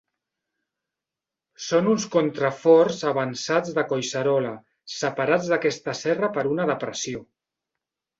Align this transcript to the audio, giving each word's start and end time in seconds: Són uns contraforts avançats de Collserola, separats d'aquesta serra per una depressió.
Són 1.65 1.89
uns 1.91 2.07
contraforts 2.15 3.03
avançats 3.09 3.75
de 3.75 3.83
Collserola, 3.91 4.53
separats 4.95 5.51
d'aquesta 5.53 5.95
serra 6.01 6.31
per 6.39 6.45
una 6.55 6.67
depressió. 6.73 7.23